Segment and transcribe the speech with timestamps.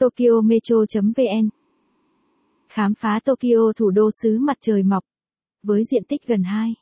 [0.00, 1.48] Tokyo Metro.vn
[2.68, 5.04] Khám phá Tokyo thủ đô xứ mặt trời mọc.
[5.62, 6.74] Với diện tích gần 2.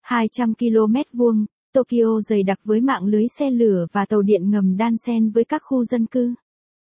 [0.00, 4.76] 200 km vuông, Tokyo dày đặc với mạng lưới xe lửa và tàu điện ngầm
[4.76, 6.34] đan xen với các khu dân cư.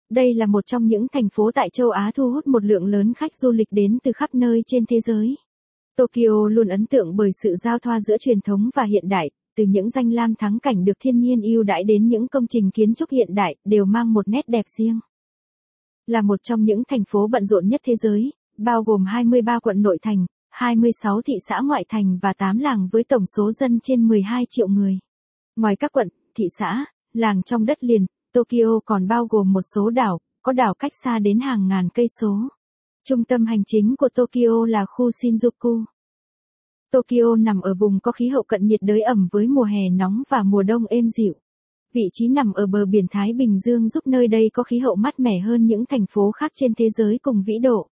[0.09, 3.13] Đây là một trong những thành phố tại châu Á thu hút một lượng lớn
[3.13, 5.35] khách du lịch đến từ khắp nơi trên thế giới.
[5.95, 9.63] Tokyo luôn ấn tượng bởi sự giao thoa giữa truyền thống và hiện đại, từ
[9.63, 12.95] những danh lam thắng cảnh được thiên nhiên ưu đãi đến những công trình kiến
[12.95, 14.99] trúc hiện đại đều mang một nét đẹp riêng.
[16.09, 19.81] Là một trong những thành phố bận rộn nhất thế giới, bao gồm 23 quận
[19.81, 24.07] nội thành, 26 thị xã ngoại thành và 8 làng với tổng số dân trên
[24.07, 24.99] 12 triệu người.
[25.55, 29.89] Ngoài các quận, thị xã, làng trong đất liền, Tokyo còn bao gồm một số
[29.89, 32.37] đảo, có đảo cách xa đến hàng ngàn cây số.
[33.07, 35.83] Trung tâm hành chính của Tokyo là khu Shinjuku.
[36.91, 40.23] Tokyo nằm ở vùng có khí hậu cận nhiệt đới ẩm với mùa hè nóng
[40.29, 41.33] và mùa đông êm dịu.
[41.93, 44.95] Vị trí nằm ở bờ biển Thái Bình Dương giúp nơi đây có khí hậu
[44.95, 47.87] mát mẻ hơn những thành phố khác trên thế giới cùng vĩ độ.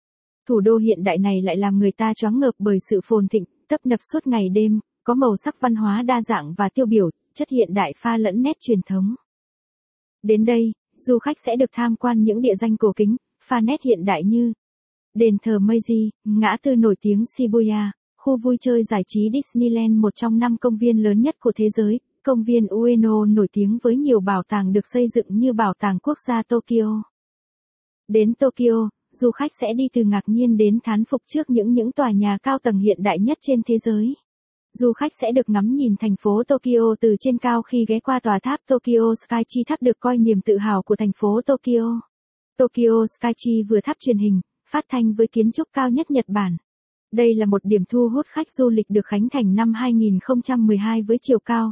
[0.48, 3.44] Thủ đô hiện đại này lại làm người ta choáng ngợp bởi sự phồn thịnh,
[3.68, 7.10] tấp nập suốt ngày đêm, có màu sắc văn hóa đa dạng và tiêu biểu,
[7.34, 9.16] chất hiện đại pha lẫn nét truyền thống.
[10.24, 13.82] Đến đây, du khách sẽ được tham quan những địa danh cổ kính, pha nét
[13.84, 14.54] hiện đại như
[15.14, 20.16] đền thờ Meiji, ngã tư nổi tiếng Shibuya, khu vui chơi giải trí Disneyland một
[20.16, 23.96] trong năm công viên lớn nhất của thế giới, công viên Ueno nổi tiếng với
[23.96, 27.04] nhiều bảo tàng được xây dựng như Bảo tàng Quốc gia Tokyo.
[28.08, 31.92] Đến Tokyo, du khách sẽ đi từ ngạc nhiên đến thán phục trước những những
[31.92, 34.14] tòa nhà cao tầng hiện đại nhất trên thế giới.
[34.74, 38.20] Du khách sẽ được ngắm nhìn thành phố Tokyo từ trên cao khi ghé qua
[38.20, 42.02] tòa tháp Tokyo Skytree tháp được coi niềm tự hào của thành phố Tokyo.
[42.58, 46.58] Tokyo Skytree vừa tháp truyền hình, phát thanh với kiến trúc cao nhất Nhật Bản.
[47.12, 51.18] Đây là một điểm thu hút khách du lịch được khánh thành năm 2012 với
[51.22, 51.72] chiều cao.